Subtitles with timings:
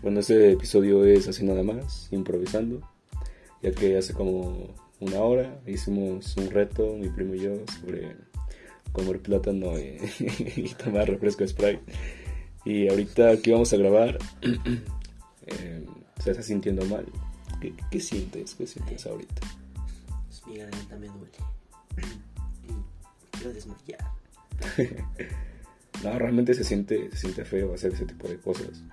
[0.00, 2.88] Bueno, este episodio es así nada más, improvisando,
[3.62, 8.16] ya que hace como una hora hicimos un reto, mi primo y yo, sobre
[8.92, 9.98] comer plátano y,
[10.56, 11.82] y tomar refresco Sprite.
[12.64, 15.84] Y ahorita aquí vamos a grabar, eh,
[16.22, 17.04] se está sintiendo mal.
[17.60, 18.54] ¿Qué, qué sientes?
[18.54, 19.40] ¿Qué sientes ahorita?
[20.28, 21.32] Pues mi garganta me duele.
[23.32, 24.12] Quiero desmayar.
[26.04, 28.84] No, realmente se siente, se siente feo hacer ese tipo de cosas.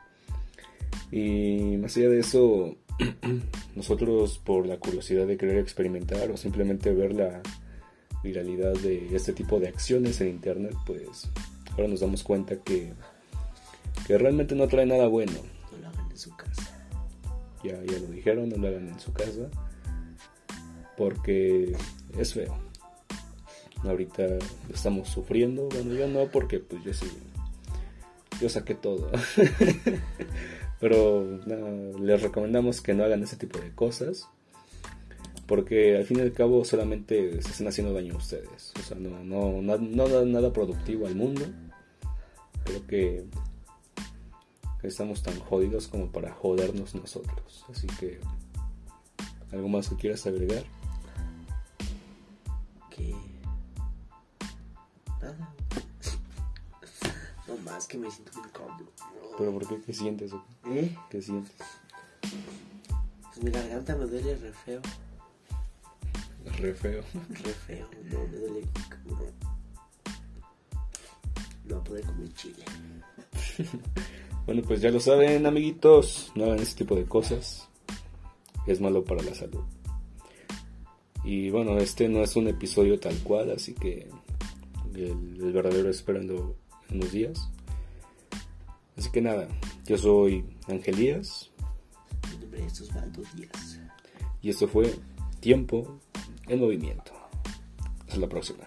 [1.12, 2.76] Y más allá de eso,
[3.76, 7.42] nosotros por la curiosidad de querer experimentar o simplemente ver la
[8.24, 11.30] viralidad de este tipo de acciones en internet, pues
[11.72, 12.94] ahora nos damos cuenta que,
[14.08, 15.34] que realmente no trae nada bueno.
[15.72, 16.90] No lo hagan en su casa.
[17.64, 19.50] Ya, ya lo dijeron, no lo hagan en su casa.
[20.98, 21.76] Porque
[22.18, 22.58] es feo.
[23.84, 24.24] Ahorita
[24.74, 25.70] estamos sufriendo.
[25.70, 27.08] Bueno, yo no, porque pues yo sí.
[28.42, 29.12] Yo saqué todo.
[30.80, 31.40] Pero
[32.00, 34.28] les recomendamos que no hagan ese tipo de cosas.
[35.48, 38.74] Porque al fin y al cabo solamente se están haciendo daño a ustedes.
[38.80, 41.46] O sea, no, no, no, no da nada productivo al mundo.
[42.64, 43.26] Creo que
[44.88, 47.66] estamos tan jodidos como para jodernos nosotros.
[47.70, 48.20] Así que,
[49.52, 50.64] ¿algo más que quieras agregar?
[52.90, 53.14] Que.
[55.22, 55.54] Nada.
[57.48, 58.92] No más que me siento muy incómodo.
[59.38, 59.82] ¿Pero por qué?
[59.86, 60.34] ¿Qué sientes?
[60.34, 60.80] o qué?
[60.80, 60.98] ¿Eh?
[61.10, 61.54] ¿Qué sientes?
[62.22, 64.82] Pues mi garganta me duele re feo.
[66.58, 67.04] Re feo.
[67.44, 67.90] Re feo.
[68.12, 69.34] No, me duele cabrón.
[71.66, 72.64] No poder comer chile.
[74.46, 76.32] Bueno, pues ya lo saben, amiguitos.
[76.36, 77.68] No hagan ese tipo de cosas.
[78.68, 79.64] Es malo para la salud.
[81.24, 84.08] Y bueno, este no es un episodio tal cual, así que
[84.94, 86.56] el, el verdadero esperando
[86.90, 87.50] en unos días.
[88.98, 89.48] Así que nada,
[89.86, 91.52] yo soy Angelías
[92.32, 93.80] Mi nombre es Osvaldo Díaz.
[94.42, 94.96] y esto fue
[95.40, 96.00] Tiempo
[96.48, 97.12] en Movimiento.
[98.08, 98.66] Hasta la próxima.